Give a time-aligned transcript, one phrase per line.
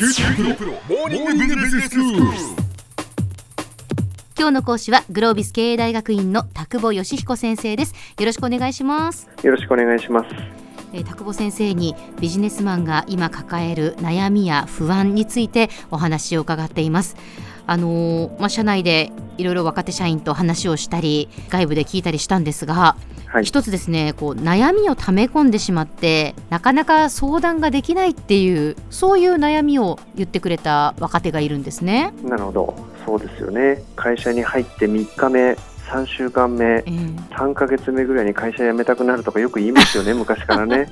[0.00, 2.22] 九州大学モーニングビジネススクール。
[4.38, 10.30] 今日の講師はグロービス経営大学院の田久保義彦先生ですよろしくお願いしますよろしくお願いします。
[10.94, 17.16] えー田久保先生にビジネスマンが今抱える悩みや不安についてお話を伺っています
[17.66, 22.96] あのーまあ社内でいろいろ若手社員と話をしたり外部で聞いたりしたんですが、
[23.32, 23.44] はい。
[23.44, 32.12] 一つですねこう悩みを溜め込んでしまってなかなか相談ができないっていうそういう悩みを言ってくれた若手がいるんですね。
[32.24, 32.74] なるほど。
[33.06, 33.82] そうですよね。
[33.96, 35.56] 会社に入って3日目、
[35.88, 40.88] 3週間目、えー3ヶ月目ぐらいに会社辞めたくなるとかよく言いますよね、 昔からね。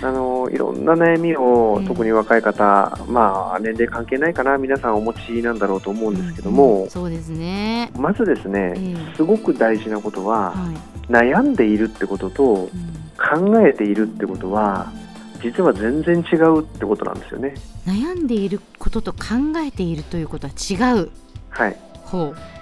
[0.00, 7.90] あのいろんな悩みをうん特に若い方、まあ年齢関係ないかな皆さんお持ちなんだろうと思うんですけども、うんそうですね。
[7.98, 10.97] まずですね、ええすごく大事なことははい。
[11.08, 14.92] 悩んでいるってこととうん考えているってことは
[15.42, 17.54] 実は全然違うってことなんですよね。
[17.86, 19.18] 悩んでいることと考
[19.56, 21.10] えているということは違う。
[21.50, 21.87] はいほ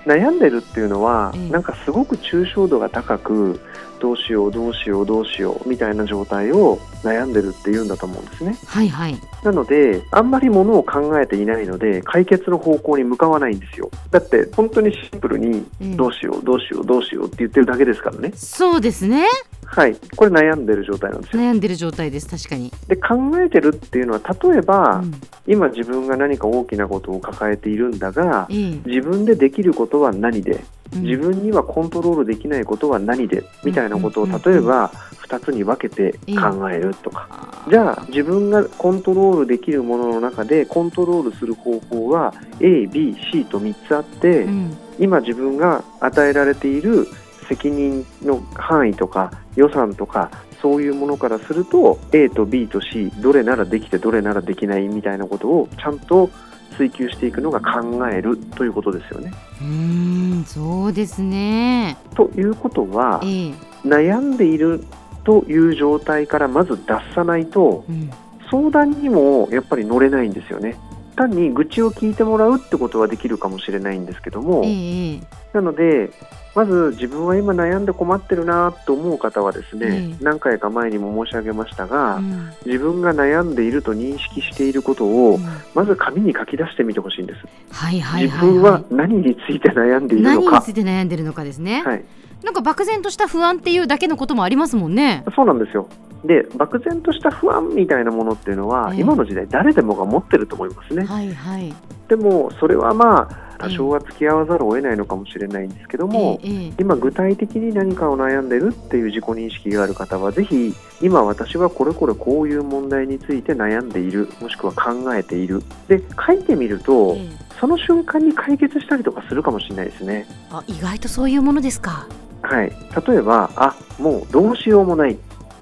[0.06, 3.60] 悩んでるっていうのは、ええなんかすごく抽象度が高く
[3.98, 8.66] どうしようどうしようどうしようみたいな状態を悩んでるっていうんだと思うんですねう。
[8.66, 9.16] はいはい。
[9.42, 19.26] なのであんまりものを考えていないので解決の方向に向かわないんですよだって本当にシンプルにええどうしようどうしようどうしようって言ってるだけですからねそうですね。
[19.66, 19.96] はい。
[20.16, 21.42] これ悩んでる状態なんですよ。
[21.42, 22.28] 悩んでる状態です。
[22.28, 22.72] 確かに。
[22.88, 25.14] で考えてるっていうのは例えば、うん。
[25.46, 28.70] 今自分が何か大きなことを抱えているんだがええ。
[28.86, 31.02] 自分でできることは何でうん。
[31.02, 34.88] 自分にはコントロールできないことは何でみたいなことを例えば
[35.28, 37.64] 2つに分けて考えるとか。
[37.68, 44.76] じゃあ自分がコントロールできるものの中でコントロールする方法は ABC と3つあってうん。
[44.98, 47.06] 今自分が与えられている
[47.48, 50.30] 責任の範囲とか予算とか
[50.60, 56.30] そういうものからすると A と B と C どれならできてどれならできないみたいなことをちゃんと
[56.76, 59.32] 追求していくのが考えるということですよね。
[59.60, 61.96] うーんそうですね。
[62.14, 63.54] ということはええ
[63.84, 64.84] 悩んでいる
[65.24, 68.10] という状態からまず脱さないとうん
[68.50, 70.76] 相談にもやっぱり乗れないんですよね
[71.16, 75.20] 単に愚痴を聞いてもらうってことはできるかもしれないんですけども、えええ
[75.52, 76.10] なので
[76.54, 80.24] まず自分は今悩んで困ってるなと思う方はですね、ええ。
[80.24, 82.50] 何回か前にも申し上げましたえが、うん。
[82.64, 85.44] 自分が悩んでいると認識していることをうん。
[85.74, 87.40] まず紙に書き出してみてほしいんです、
[87.70, 90.50] はいはい自はい、分は何について悩んでいるのか。
[90.50, 92.04] 何について悩んでるのかですね、はい、
[92.42, 95.24] なんか漠然とした不安っていうだけのこともありますもんね。
[95.34, 95.88] そうなんですよ。
[96.26, 99.00] で漠然とした不安みたいなものっていうのは、ええ。
[99.00, 101.04] 今の時代誰でもが持ってると思いますね。
[101.04, 101.74] はいはい。
[102.08, 106.72] でもそれはまあ多少は付き合わざるを得ないのかもしれないんですけども、ええええ。
[106.78, 115.62] 今具体的に何かを悩んでるっていう自己認識がある方はぜひ今私はこれこれこういう問題について悩んでいるもしくは考えている。
[115.88, 117.46] で書いてみると、ええ。
[117.60, 120.26] その瞬間に解決したりとかするかもしれないですね。
[120.50, 122.06] あ意外とそういうものですか。
[122.42, 122.72] はい、
[123.08, 125.16] 例えばあもうどうしようもない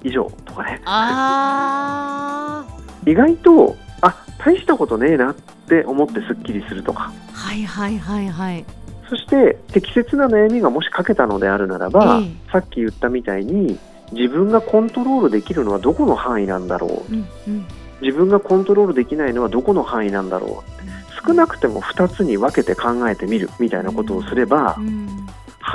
[0.05, 0.81] 以上とかね。
[0.85, 2.65] あ
[3.07, 7.11] 意外とあ大したことねえなって思ってすっきりするとか。
[7.33, 8.65] ーはいはいはいはい。
[9.09, 13.79] そして適切な悩みがもし書けたのであるならば、えさっき言ったみたいに
[14.13, 17.13] 自分がコントロールできるのはどこの範囲なんだろう。
[17.13, 17.67] うんうん。
[18.01, 21.27] 自分がコントロールできないのはどこの範囲なんだろう。
[21.27, 25.24] 少なくても2つに分けて考えてみるみたいなことをすれば、うん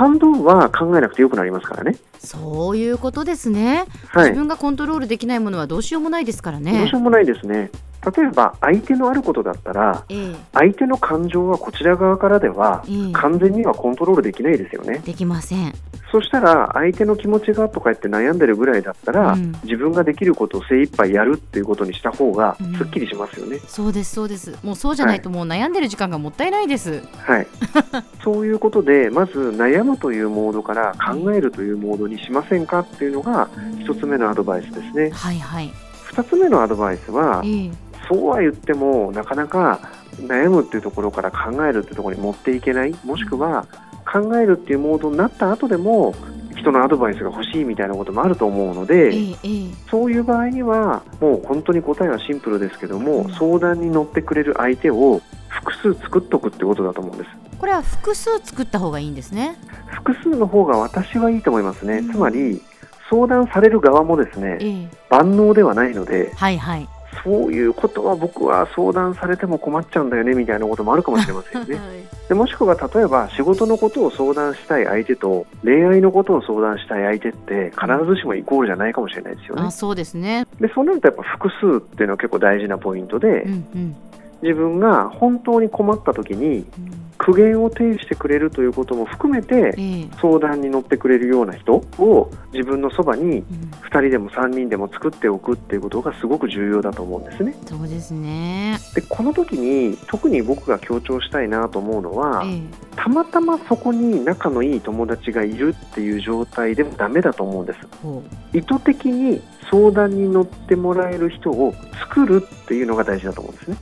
[0.00, 1.98] 半分は考えなくてよくなりますからね。
[2.18, 7.70] そういうことですね、はい、自分がコントロールできないものはどうしようもないですからどうねしようもないですね。
[8.16, 10.36] 例えば相手のあることだったらええ。
[10.52, 13.12] 相手の感情はこちら側からではええ。
[13.12, 15.00] 完全にはコントロールできないですよね。
[15.04, 15.74] できません。
[16.10, 19.52] そしたら相手の気持ちがとか言って悩んでるぐらいだったら、うん。
[19.64, 22.74] 自分ができることを精一杯やるっていうことにした方がうん。
[22.76, 23.58] すっきりしますよね。
[23.66, 24.56] そうですそうです。
[24.62, 27.46] もうそうじゃないともう悩んでる時間がもったいないです、はい、
[28.22, 33.48] そういうことでまず悩むというモードから考えるというモードにしませんかっていうのが
[33.80, 35.10] 一つ目のアドバイスですね。
[35.10, 35.72] はいはい。
[36.04, 39.80] 二つ目のアドバイスはええそうは言ってもなかなか
[40.18, 42.94] 悩むっていうところから考えるっていうところに持っていけない。
[43.04, 43.66] もしくは
[44.12, 46.14] 考えるっていうモードになった後でも
[46.56, 49.74] 人のアドバイスが欲しいみたいなこともあると思うので、ええええ。
[49.88, 53.34] そういう場合にはもう本当に答えはシンプルですけども、うん。
[53.34, 57.30] 相談に乗ってくれる相手を複数作っとくってことだと思うんです。
[57.58, 59.56] これは複数作った方がいいんですね。
[59.86, 61.98] 複数の方が私はいいと思いますね。
[61.98, 62.10] うん。
[62.10, 62.60] つまり
[63.08, 64.88] 相談される側もですねええ。
[65.10, 66.88] 万能ではないのではいはい
[67.24, 71.78] そういうことは僕は相談されても困っちゃうんだよねみたいなこともあるかもしれませんよね。
[72.28, 79.62] でもしくは例えば仕事のことを相談したい相手と恋愛のことを相談したい相手って必ずしもイコールじゃないかもしれないですよね。
[79.62, 80.46] あそうですね。
[80.60, 83.96] でそうなるとやっぱ複数っていうのは結構大事なポイントで、うんうん。
[84.42, 90.08] 自分が本当に困った時にうん苦言を呈してくれるということも含めてええ。
[90.22, 93.70] 相談に乗ってくれるような人を自分のそばにうん。
[93.90, 97.54] 2人でも3人でも作っておくっていうことがすごく重要だと思うんですね。
[97.66, 98.78] そうですね。
[98.94, 102.62] でこの時に特に僕が強調したいなと思うのは、ええ。
[102.96, 107.78] たまたまそこに仲のいい友達がいるっていう状態でもダメだと思うんです。
[108.02, 108.22] ほ
[108.54, 113.76] 意図的に相談に乗ってもらえる人を作るっていうのが大事だと思うんですね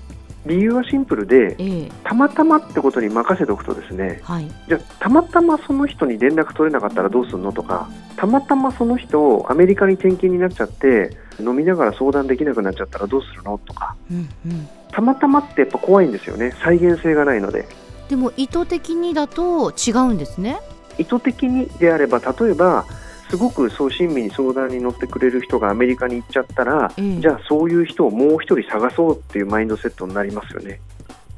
[0.46, 1.93] 理由はシンプルでうええ。
[2.05, 4.50] たまたまってことに任せておくとですねはい。
[4.69, 14.69] じゃあたまたまその人に連絡取れなかったらどうするのとかたまたまその人アメリカに転勤になっちゃって飲みながら相談できなくなっちゃったらどうするのとかうんうん。
[14.90, 16.55] たまたまってやっぱ怖いんですよね。
[16.62, 17.69] 再現性がないので。
[18.08, 20.61] でも意図的にだと違うんですね。
[20.99, 22.85] 意図的にであれば例えば
[23.29, 30.81] すごくそう親身に相談に乗ってくれる人がアメリカに行っちゃったら、ええじゃあそういう人をもう一人探そうっていうマインドセットになりますよね。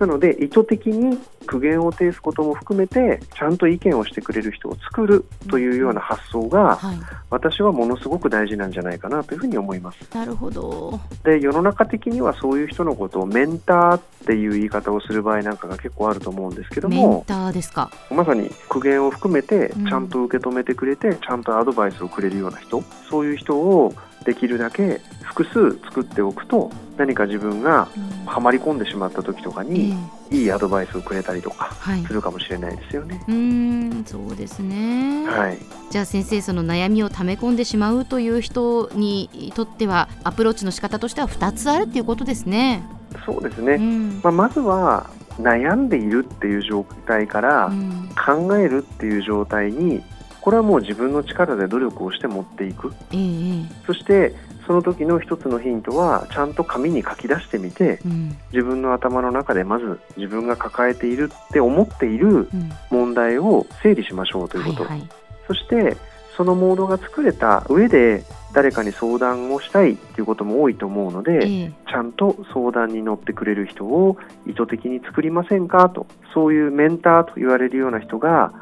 [0.00, 6.96] なので意図的に苦言を呈すことも含めてちゃんと意見をしてくれる人を作るというような発想がはい。
[7.28, 9.98] 私はものすごく大事なんじゃないかなというふうに思います。
[10.12, 10.98] なるほど。
[11.22, 17.90] で世の中的にはそういう人のことをメンターっていう言い方をする場合なんかが結構あると思うんですけどメンもターですか。
[18.10, 19.86] まさに苦言を含めてうん。
[19.86, 23.92] ちゃんと受け止めてくれて、ちゃんとアドバイスをくれるような人そういう人を
[24.24, 27.88] できるだけ複数作っておくと何か自分が
[28.26, 29.70] はまり込んでしまった時とかええ。
[29.70, 29.94] に
[30.30, 32.04] いいアドバイスをくれたりとかはい。
[32.04, 33.22] するかもしれないですよね。
[33.26, 35.58] うーんそうですね、はい、
[35.90, 42.82] じゃあ先生その悩みを溜め込んでしまうという人にとってはアプローチの仕方としては2つあるっていうことですね。
[43.26, 44.20] そうですね、うん。
[44.22, 48.08] まあ、まずは悩んでいるっていう状態からうん。
[48.14, 50.02] 考えるっていう状態に
[50.40, 52.92] これはもう自分の力で努力をして持っていく。
[53.12, 54.34] えええそして
[54.66, 58.36] その時の一つのヒントはちゃんと紙に書き出してみてえうん。
[58.52, 62.70] 自分の頭の中でまず自分が抱えているって思っているうん。
[62.90, 65.08] 問題を整理しましょうということ、はいはい。
[65.48, 65.96] そして
[66.36, 68.22] そのモードが作れた上で
[68.52, 71.72] 誰かに相談をしたいっていうことも多いと思うので、ええ。
[71.88, 74.16] ちゃんと相談に乗ってくれる人を
[74.46, 78.52] 意図的に作りませんかとそういうメンターと言われるような人が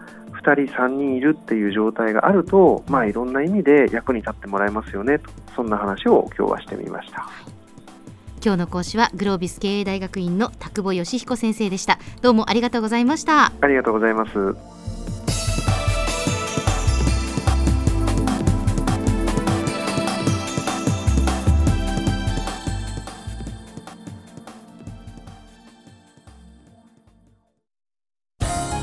[0.49, 7.29] 2人3人いるっていう状態があるとまあいろんな意味で役に立ってもらえますよねとそんな話を今日はしてみました。
[8.45, 14.88] 今日の講師はグロービス経営大学院の田久保義彦先生でしたどうもありがとうございましたありがとうございます。